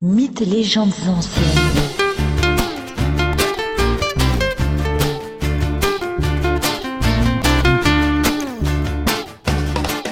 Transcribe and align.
Mythes 0.00 0.42
légendes 0.42 0.92
anciennes. 1.08 1.44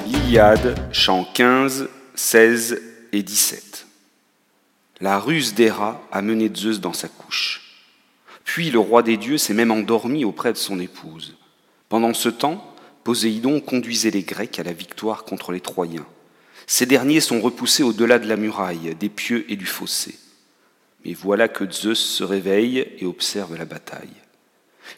L'Iliade, 0.09 0.75
chants 0.91 1.25
15, 1.33 1.89
16 2.17 2.83
et 3.13 3.23
17. 3.23 3.87
La 5.01 5.21
ruse 5.21 5.55
d'Héra 5.55 6.03
a 6.11 6.21
mené 6.21 6.51
Zeus 6.53 6.81
dans 6.81 6.93
sa 6.93 7.07
couche. 7.07 7.63
Puis 8.43 8.73
le 8.73 8.81
roi 8.81 9.05
des 9.05 9.17
dieux 9.17 9.39
s'est 9.39 9.55
même 9.55 9.71
endormi 9.71 10.25
auprès 10.25 10.53
de 10.53 10.59
son 10.59 10.81
épouse. 10.81 11.37
Pendant 11.89 12.13
ce 12.13 12.29
temps, 12.29 12.75
Poséidon 13.05 13.61
conduisait 13.61 14.11
les 14.11 14.25
Grecs 14.25 14.59
à 14.59 14.65
la 14.65 14.73
victoire 14.73 15.23
contre 15.23 15.53
les 15.53 15.61
Troyens. 15.61 16.07
Ces 16.67 16.87
derniers 16.87 17.21
sont 17.21 17.41
repoussés 17.41 17.85
au-delà 17.85 18.19
de 18.19 18.29
la 18.29 18.37
muraille, 18.37 18.97
des 18.99 19.09
pieux 19.09 19.45
et 19.49 19.57
du 19.57 19.67
fossé. 19.67 20.19
Mais 21.05 21.13
voilà 21.13 21.47
que 21.47 21.71
Zeus 21.71 21.99
se 21.99 22.25
réveille 22.25 22.87
et 22.99 23.07
observe 23.07 23.57
la 23.57 23.65
bataille. 23.65 24.09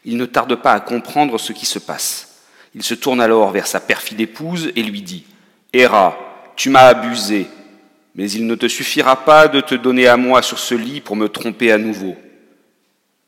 Il 0.04 0.16
ne 0.16 0.24
tarde 0.24 0.54
pas 0.56 0.72
à 0.72 0.80
comprendre 0.80 1.38
ce 1.38 1.52
qui 1.52 1.66
se 1.66 1.78
passe. 1.78 2.40
Il 2.74 2.82
se 2.82 2.94
tourne 2.94 3.20
alors 3.20 3.50
vers 3.50 3.66
sa 3.66 3.80
perfide 3.80 4.20
épouse 4.20 4.72
et 4.74 4.82
lui 4.82 5.02
dit 5.02 5.24
Héra, 5.74 6.18
tu 6.56 6.70
m'as 6.70 6.86
abusé, 6.86 7.46
mais 8.14 8.30
il 8.30 8.46
ne 8.46 8.54
te 8.54 8.68
suffira 8.68 9.24
pas 9.24 9.48
de 9.48 9.60
te 9.60 9.74
donner 9.74 10.06
à 10.06 10.16
moi 10.16 10.40
sur 10.40 10.58
ce 10.58 10.74
lit 10.74 11.02
pour 11.02 11.16
me 11.16 11.28
tromper 11.28 11.70
à 11.70 11.78
nouveau. 11.78 12.16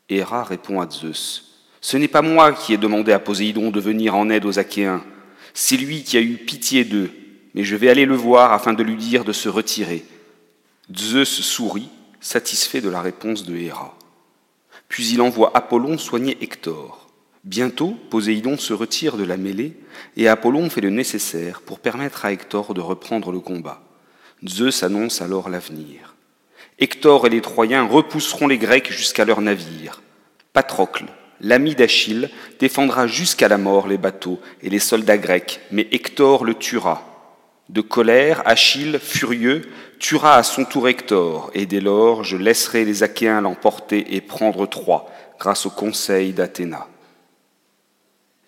Héra 0.09 0.43
répond 0.43 0.81
à 0.81 0.89
Zeus 0.89 1.61
Ce 1.79 1.97
n'est 1.97 2.07
pas 2.07 2.23
moi 2.23 2.53
qui 2.53 2.73
ai 2.73 2.77
demandé 2.77 3.11
à 3.11 3.19
Poséidon 3.19 3.69
de 3.69 3.79
venir 3.79 4.15
en 4.15 4.29
aide 4.31 4.45
aux 4.45 4.57
Achéens, 4.57 5.03
c'est 5.53 5.77
lui 5.77 6.03
qui 6.03 6.17
a 6.17 6.21
eu 6.21 6.37
pitié 6.37 6.83
d'eux 6.83 7.11
mais 7.53 7.63
je 7.63 7.75
vais 7.75 7.89
aller 7.89 8.05
le 8.05 8.15
voir 8.15 8.53
afin 8.53 8.73
de 8.73 8.83
lui 8.83 8.95
dire 8.95 9.23
de 9.23 9.33
se 9.33 9.49
retirer. 9.49 10.05
Zeus 10.95 11.41
sourit, 11.41 11.89
satisfait 12.19 12.81
de 12.81 12.89
la 12.89 13.01
réponse 13.01 13.45
de 13.45 13.55
Héra. 13.55 13.97
Puis 14.87 15.09
il 15.09 15.21
envoie 15.21 15.51
Apollon 15.55 15.97
soigner 15.97 16.37
Hector. 16.41 17.07
Bientôt, 17.43 17.97
Poséidon 18.09 18.57
se 18.57 18.73
retire 18.73 19.17
de 19.17 19.23
la 19.23 19.37
mêlée 19.37 19.73
et 20.15 20.27
Apollon 20.27 20.69
fait 20.69 20.81
le 20.81 20.89
nécessaire 20.89 21.61
pour 21.61 21.79
permettre 21.79 22.25
à 22.25 22.31
Hector 22.31 22.73
de 22.73 22.81
reprendre 22.81 23.31
le 23.31 23.39
combat. 23.39 23.81
Zeus 24.47 24.83
annonce 24.83 25.21
alors 25.21 25.49
l'avenir. 25.49 26.15
Hector 26.79 27.27
et 27.27 27.29
les 27.29 27.41
Troyens 27.41 27.87
repousseront 27.87 28.47
les 28.47 28.57
Grecs 28.57 28.91
jusqu'à 28.91 29.25
leur 29.25 29.41
navire. 29.41 30.01
Patrocle, 30.53 31.05
l'ami 31.39 31.75
d'Achille, 31.75 32.29
défendra 32.59 33.07
jusqu'à 33.07 33.47
la 33.47 33.57
mort 33.57 33.87
les 33.87 33.97
bateaux 33.97 34.39
et 34.61 34.69
les 34.69 34.79
soldats 34.79 35.17
grecs, 35.17 35.61
mais 35.71 35.87
Hector 35.91 36.43
le 36.43 36.55
tuera 36.55 37.10
de 37.71 37.81
colère, 37.81 38.43
Achille, 38.45 38.99
furieux, 39.01 39.61
tuera 39.97 40.35
à 40.35 40.43
son 40.43 40.65
tour 40.65 40.89
Hector, 40.89 41.49
et 41.53 41.65
dès 41.65 41.79
lors 41.79 42.23
je 42.23 42.35
laisserai 42.35 42.83
les 42.83 43.03
Achéens 43.03 43.39
l'emporter 43.39 44.15
et 44.15 44.19
prendre 44.19 44.65
Troie, 44.65 45.09
grâce 45.39 45.65
au 45.65 45.69
conseil 45.69 46.33
d'Athéna. 46.33 46.87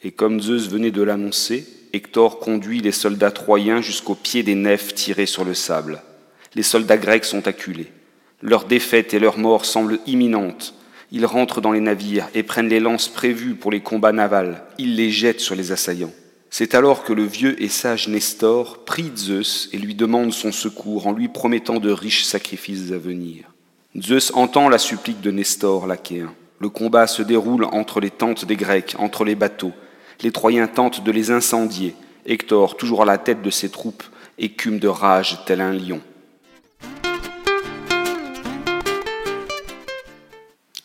Et 0.03 0.11
comme 0.11 0.41
Zeus 0.41 0.67
venait 0.69 0.91
de 0.91 1.01
l'annoncer, 1.01 1.65
Hector 1.93 2.39
conduit 2.39 2.81
les 2.81 2.91
soldats 2.91 3.31
troyens 3.31 3.81
jusqu'au 3.81 4.15
pied 4.15 4.43
des 4.43 4.55
nefs 4.55 4.93
tirées 4.93 5.25
sur 5.25 5.45
le 5.45 5.53
sable. 5.53 6.01
Les 6.55 6.63
soldats 6.63 6.97
grecs 6.97 7.23
sont 7.23 7.47
acculés. 7.47 7.91
Leur 8.41 8.65
défaite 8.65 9.13
et 9.13 9.19
leur 9.19 9.37
mort 9.37 9.63
semblent 9.63 9.99
imminentes. 10.05 10.73
Ils 11.11 11.25
rentrent 11.25 11.61
dans 11.61 11.71
les 11.71 11.79
navires 11.79 12.27
et 12.33 12.43
prennent 12.43 12.67
les 12.67 12.81
lances 12.81 13.07
prévues 13.07 13.55
pour 13.55 13.71
les 13.71 13.79
combats 13.79 14.11
navals. 14.11 14.63
Ils 14.77 14.95
les 14.95 15.11
jettent 15.11 15.39
sur 15.39 15.55
les 15.55 15.71
assaillants. 15.71 16.11
C'est 16.55 16.75
alors 16.75 17.03
que 17.03 17.13
le 17.13 17.23
vieux 17.23 17.59
et 17.63 17.67
sage 17.67 18.07
Nestor 18.07 18.85
prie 18.85 19.11
Zeus 19.15 19.69
et 19.73 19.79
lui 19.79 19.95
demande 19.95 20.31
son 20.31 20.51
secours 20.51 21.07
en 21.07 21.11
lui 21.11 21.27
promettant 21.27 21.79
de 21.79 21.89
riches 21.89 22.25
sacrifices 22.25 22.91
à 22.91 22.99
venir. 22.99 23.45
Zeus 23.99 24.31
entend 24.35 24.69
la 24.69 24.77
supplique 24.77 25.19
de 25.19 25.31
Nestor, 25.31 25.87
l'Achéen. 25.87 26.31
Le 26.59 26.69
combat 26.69 27.07
se 27.07 27.23
déroule 27.23 27.65
entre 27.65 27.99
les 27.99 28.11
tentes 28.11 28.45
des 28.45 28.55
Grecs, 28.55 28.95
entre 28.99 29.23
les 29.23 29.33
bateaux. 29.33 29.71
Les 30.21 30.31
Troyens 30.31 30.67
tentent 30.67 31.03
de 31.03 31.11
les 31.11 31.31
incendier. 31.31 31.95
Hector, 32.27 32.77
toujours 32.77 33.01
à 33.01 33.05
la 33.05 33.17
tête 33.17 33.41
de 33.41 33.49
ses 33.49 33.69
troupes, 33.69 34.03
écume 34.37 34.77
de 34.77 34.87
rage 34.87 35.39
tel 35.47 35.59
un 35.59 35.73
lion. 35.73 36.01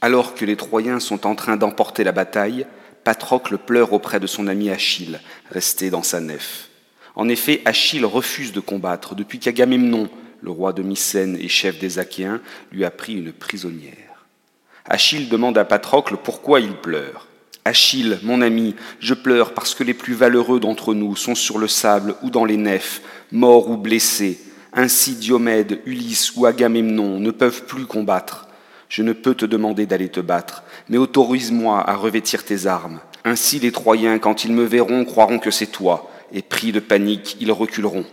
Alors 0.00 0.35
que 0.35 0.47
les 0.47 0.56
Troyens 0.56 0.99
sont 0.99 1.27
en 1.27 1.35
train 1.35 1.59
d'emporter 1.59 2.05
la 2.05 2.12
bataille, 2.12 2.65
Patrocle 3.09 3.57
pleure 3.57 3.95
auprès 3.95 4.21
de 4.21 4.27
son 4.27 4.49
ami 4.49 4.69
Achille, 4.69 5.19
resté 5.51 5.89
dans 5.89 6.03
sa 6.03 6.21
nef. 6.21 6.69
En 7.17 7.31
effet, 7.31 7.63
Achille 7.65 8.05
refuse 8.05 8.53
de 8.53 8.61
combattre 8.61 9.15
depuis 9.15 9.39
qu'Agamemnon, 9.39 10.11
le 10.43 10.51
roi 10.51 10.75
de 10.75 10.83
Mycène 10.83 11.39
et 11.41 11.49
chef 11.49 11.79
des 11.79 11.99
Achéens, 11.99 12.43
lui 12.71 12.85
a 12.85 12.91
pris 12.91 13.15
une 13.15 13.33
prisonnière. 13.33 14.27
Achille 14.85 15.31
demande 15.31 15.57
à 15.57 15.65
Patrocle 15.65 16.19
pourquoi 16.23 16.61
il 16.61 16.75
pleure. 16.75 17.29
Achille, 17.65 18.19
mon 18.25 18.43
ami, 18.43 18.75
je 19.01 19.15
pleure 19.15 19.55
parce 19.55 19.75
que 19.75 19.85
les 19.85 19.95
plus 19.95 20.13
valeureux 20.13 20.61
d'entre 20.61 20.93
nous 20.93 21.17
sont 21.17 21.35
sur 21.35 21.57
le 21.57 21.67
sable 21.67 22.15
ou 22.23 22.29
dans 22.29 22.45
les 22.45 22.59
nefs, 22.59 23.01
morts 23.33 23.71
ou 23.71 23.79
blessés. 23.79 24.39
Ainsi 24.75 25.15
Diomède, 25.15 25.81
Ulysse 25.87 26.37
ou 26.37 26.45
Agamemnon 26.45 27.21
ne 27.21 27.31
peuvent 27.31 27.65
plus 27.65 27.87
combattre. 27.87 28.49
Je 28.91 29.03
ne 29.03 29.15
peux 29.15 29.35
te 29.35 29.47
demander 29.47 29.87
d'aller 29.87 30.11
te 30.11 30.21
battre, 30.21 30.63
mais 30.88 30.99
autorise-moi 30.99 31.88
à 31.88 31.94
revêtir 31.94 32.44
tes 32.44 32.66
armes. 32.66 33.00
Ainsi 33.25 33.59
les 33.59 33.72
Troyens, 33.72 34.19
quand 34.19 34.44
ils 34.44 34.53
me 34.53 34.65
verront, 34.65 35.04
croiront 35.04 35.38
que 35.38 35.50
c'est 35.50 35.66
toi, 35.66 36.10
et 36.32 36.43
pris 36.43 36.72
de 36.72 36.81
panique, 36.81 37.37
ils 37.41 37.53
reculeront. 37.53 38.04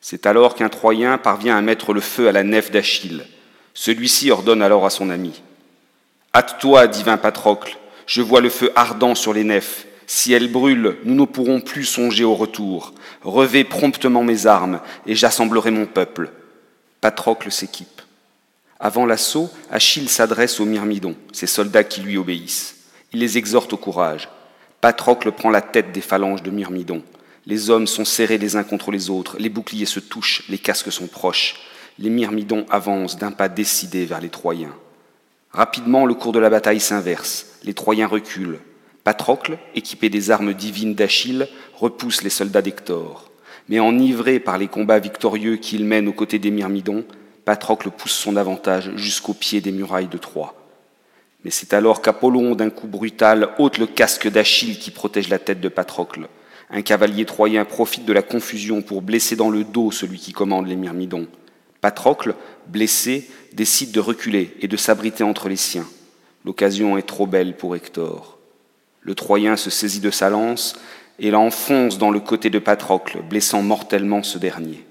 C'est 0.00 0.26
alors 0.26 0.54
qu'un 0.54 0.68
Troyen 0.68 1.18
parvient 1.18 1.56
à 1.56 1.62
mettre 1.62 1.92
le 1.92 2.00
feu 2.00 2.28
à 2.28 2.32
la 2.32 2.42
nef 2.42 2.70
d'Achille. 2.70 3.24
Celui-ci 3.72 4.30
ordonne 4.30 4.62
alors 4.62 4.84
à 4.84 4.90
son 4.90 5.10
ami. 5.10 5.42
Hâte-toi, 6.34 6.86
divin 6.86 7.16
Patrocle, 7.16 7.78
je 8.06 8.22
vois 8.22 8.40
le 8.40 8.50
feu 8.50 8.70
ardent 8.76 9.14
sur 9.14 9.32
les 9.32 9.44
nefs. 9.44 9.86
Si 10.06 10.32
elles 10.32 10.52
brûlent, 10.52 10.96
nous 11.04 11.14
ne 11.14 11.24
pourrons 11.24 11.60
plus 11.60 11.84
songer 11.84 12.24
au 12.24 12.34
retour. 12.34 12.92
Revais 13.22 13.64
promptement 13.64 14.22
mes 14.22 14.46
armes, 14.46 14.80
et 15.06 15.14
j'assemblerai 15.14 15.70
mon 15.70 15.86
peuple. 15.86 16.30
Patrocle 17.00 17.50
s'équipe. 17.50 18.02
Avant 18.84 19.06
l'assaut, 19.06 19.48
Achille 19.70 20.10
s'adresse 20.10 20.60
aux 20.60 20.66
Myrmidons, 20.66 21.16
ces 21.32 21.46
soldats 21.46 21.84
qui 21.84 22.02
lui 22.02 22.18
obéissent. 22.18 22.76
Il 23.14 23.20
les 23.20 23.38
exhorte 23.38 23.72
au 23.72 23.78
courage. 23.78 24.28
Patrocle 24.82 25.32
prend 25.32 25.48
la 25.48 25.62
tête 25.62 25.90
des 25.90 26.02
phalanges 26.02 26.42
de 26.42 26.50
Myrmidon. 26.50 27.02
Les 27.46 27.70
hommes 27.70 27.86
sont 27.86 28.04
serrés 28.04 28.36
les 28.36 28.56
uns 28.56 28.62
contre 28.62 28.90
les 28.90 29.08
autres, 29.08 29.38
les 29.38 29.48
boucliers 29.48 29.86
se 29.86 30.00
touchent, 30.00 30.42
les 30.50 30.58
casques 30.58 30.92
sont 30.92 31.06
proches. 31.06 31.62
Les 31.98 32.10
Myrmidons 32.10 32.66
avancent 32.68 33.16
d'un 33.16 33.32
pas 33.32 33.48
décidé 33.48 34.04
vers 34.04 34.20
les 34.20 34.28
Troyens. 34.28 34.76
Rapidement, 35.50 36.04
le 36.04 36.12
cours 36.12 36.32
de 36.32 36.38
la 36.38 36.50
bataille 36.50 36.78
s'inverse. 36.78 37.46
Les 37.62 37.72
Troyens 37.72 38.06
reculent. 38.06 38.60
Patrocle, 39.02 39.56
équipé 39.74 40.10
des 40.10 40.30
armes 40.30 40.52
divines 40.52 40.94
d'Achille, 40.94 41.48
repousse 41.72 42.22
les 42.22 42.28
soldats 42.28 42.60
d'Hector. 42.60 43.30
Mais 43.70 43.80
enivré 43.80 44.40
par 44.40 44.58
les 44.58 44.68
combats 44.68 44.98
victorieux 44.98 45.56
qu'il 45.56 45.86
mène 45.86 46.06
aux 46.06 46.12
côtés 46.12 46.38
des 46.38 46.50
Myrmidons, 46.50 47.06
Patrocle 47.44 47.90
pousse 47.90 48.12
son 48.12 48.36
avantage 48.36 48.92
jusqu'au 48.96 49.34
pied 49.34 49.60
des 49.60 49.72
murailles 49.72 50.08
de 50.08 50.18
Troie. 50.18 50.54
Mais 51.44 51.50
c'est 51.50 51.74
alors 51.74 52.00
qu'Apollon, 52.00 52.54
d'un 52.54 52.70
coup 52.70 52.86
brutal, 52.86 53.50
ôte 53.58 53.78
le 53.78 53.86
casque 53.86 54.28
d'Achille 54.28 54.78
qui 54.78 54.90
protège 54.90 55.28
la 55.28 55.38
tête 55.38 55.60
de 55.60 55.68
Patrocle. 55.68 56.28
Un 56.70 56.80
cavalier 56.80 57.26
troyen 57.26 57.66
profite 57.66 58.06
de 58.06 58.12
la 58.14 58.22
confusion 58.22 58.80
pour 58.80 59.02
blesser 59.02 59.36
dans 59.36 59.50
le 59.50 59.62
dos 59.62 59.90
celui 59.90 60.18
qui 60.18 60.32
commande 60.32 60.66
les 60.66 60.76
Myrmidons. 60.76 61.28
Patrocle, 61.82 62.34
blessé, 62.66 63.28
décide 63.52 63.92
de 63.92 64.00
reculer 64.00 64.56
et 64.60 64.68
de 64.68 64.76
s'abriter 64.78 65.22
entre 65.22 65.50
les 65.50 65.56
siens. 65.56 65.86
L'occasion 66.46 66.96
est 66.96 67.02
trop 67.02 67.26
belle 67.26 67.56
pour 67.56 67.76
Hector. 67.76 68.38
Le 69.02 69.14
Troyen 69.14 69.56
se 69.56 69.68
saisit 69.68 70.00
de 70.00 70.10
sa 70.10 70.30
lance 70.30 70.76
et 71.18 71.30
l'enfonce 71.30 71.98
dans 71.98 72.10
le 72.10 72.20
côté 72.20 72.48
de 72.48 72.58
Patrocle, 72.58 73.20
blessant 73.22 73.60
mortellement 73.62 74.22
ce 74.22 74.38
dernier. 74.38 74.84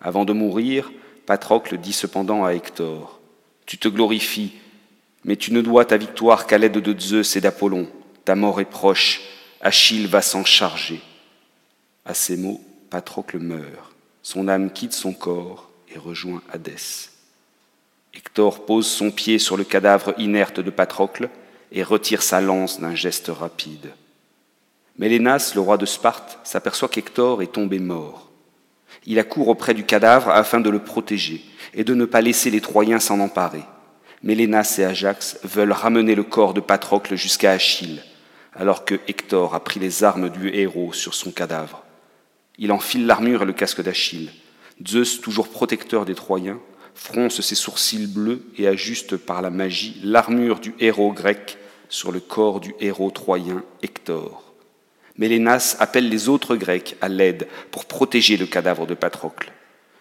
Avant 0.00 0.24
de 0.24 0.32
mourir, 0.32 0.92
Patrocle 1.26 1.78
dit 1.78 1.92
cependant 1.92 2.44
à 2.44 2.54
Hector, 2.54 3.20
Tu 3.66 3.78
te 3.78 3.88
glorifies, 3.88 4.52
mais 5.24 5.36
tu 5.36 5.52
ne 5.52 5.62
dois 5.62 5.84
ta 5.84 5.96
victoire 5.96 6.46
qu'à 6.46 6.58
l'aide 6.58 6.78
de 6.78 7.00
Zeus 7.00 7.36
et 7.36 7.40
d'Apollon. 7.40 7.88
Ta 8.24 8.34
mort 8.34 8.60
est 8.60 8.66
proche, 8.66 9.22
Achille 9.60 10.06
va 10.06 10.20
s'en 10.20 10.44
charger. 10.44 11.00
À 12.04 12.14
ces 12.14 12.36
mots, 12.36 12.60
Patrocle 12.90 13.38
meurt. 13.38 13.92
Son 14.22 14.48
âme 14.48 14.70
quitte 14.70 14.92
son 14.92 15.12
corps 15.12 15.70
et 15.94 15.98
rejoint 15.98 16.42
Hadès. 16.52 17.10
Hector 18.14 18.64
pose 18.64 18.86
son 18.86 19.10
pied 19.10 19.38
sur 19.38 19.56
le 19.56 19.64
cadavre 19.64 20.14
inerte 20.18 20.60
de 20.60 20.70
Patrocle 20.70 21.28
et 21.72 21.82
retire 21.82 22.22
sa 22.22 22.40
lance 22.40 22.80
d'un 22.80 22.94
geste 22.94 23.28
rapide. 23.28 23.90
Mélénas, 24.98 25.52
le 25.54 25.60
roi 25.60 25.76
de 25.76 25.86
Sparte, 25.86 26.38
s'aperçoit 26.44 26.88
qu'Hector 26.88 27.42
est 27.42 27.52
tombé 27.52 27.80
mort. 27.80 28.30
Il 29.06 29.18
accourt 29.18 29.48
auprès 29.48 29.74
du 29.74 29.84
cadavre 29.84 30.30
afin 30.30 30.60
de 30.60 30.70
le 30.70 30.78
protéger 30.78 31.44
et 31.74 31.84
de 31.84 31.94
ne 31.94 32.04
pas 32.04 32.20
laisser 32.20 32.50
les 32.50 32.60
Troyens 32.60 33.00
s'en 33.00 33.20
emparer. 33.20 33.64
Mélénas 34.22 34.76
et 34.78 34.84
Ajax 34.84 35.38
veulent 35.44 35.72
ramener 35.72 36.14
le 36.14 36.22
corps 36.22 36.54
de 36.54 36.60
Patrocle 36.60 37.14
jusqu'à 37.16 37.52
Achille, 37.52 38.02
alors 38.54 38.84
que 38.84 38.94
Hector 39.06 39.54
a 39.54 39.62
pris 39.62 39.80
les 39.80 40.04
armes 40.04 40.30
du 40.30 40.48
héros 40.48 40.92
sur 40.92 41.14
son 41.14 41.30
cadavre. 41.30 41.84
Il 42.56 42.72
enfile 42.72 43.06
l'armure 43.06 43.42
et 43.42 43.46
le 43.46 43.52
casque 43.52 43.82
d'Achille. 43.82 44.30
Zeus, 44.86 45.20
toujours 45.20 45.48
protecteur 45.48 46.04
des 46.04 46.14
Troyens, 46.14 46.60
fronce 46.94 47.40
ses 47.40 47.54
sourcils 47.54 48.06
bleus 48.06 48.42
et 48.56 48.68
ajuste 48.68 49.16
par 49.16 49.42
la 49.42 49.50
magie 49.50 50.00
l'armure 50.02 50.60
du 50.60 50.74
héros 50.78 51.12
grec 51.12 51.58
sur 51.88 52.12
le 52.12 52.20
corps 52.20 52.60
du 52.60 52.74
héros 52.80 53.10
troyen 53.10 53.62
Hector. 53.82 54.43
Mélénas 55.16 55.76
appelle 55.78 56.08
les 56.08 56.28
autres 56.28 56.56
Grecs 56.56 56.96
à 57.00 57.08
l'aide 57.08 57.46
pour 57.70 57.86
protéger 57.86 58.36
le 58.36 58.46
cadavre 58.46 58.86
de 58.86 58.94
Patrocle. 58.94 59.52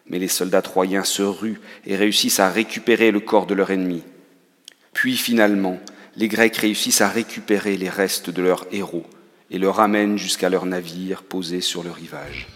Mais 0.07 0.19
les 0.19 0.27
soldats 0.27 0.61
troyens 0.61 1.03
se 1.03 1.21
ruent 1.21 1.61
et 1.85 1.95
réussissent 1.95 2.39
à 2.39 2.49
récupérer 2.49 3.11
le 3.11 3.19
corps 3.19 3.45
de 3.45 3.53
leur 3.53 3.71
ennemi. 3.71 4.03
Puis 4.93 5.15
finalement, 5.15 5.79
les 6.15 6.27
Grecs 6.27 6.57
réussissent 6.57 7.01
à 7.01 7.09
récupérer 7.09 7.77
les 7.77 7.89
restes 7.89 8.29
de 8.29 8.41
leur 8.41 8.65
héros 8.71 9.05
et 9.51 9.59
le 9.59 9.69
ramènent 9.69 10.17
jusqu'à 10.17 10.49
leur 10.49 10.65
navire 10.65 11.23
posé 11.23 11.61
sur 11.61 11.83
le 11.83 11.91
rivage. 11.91 12.47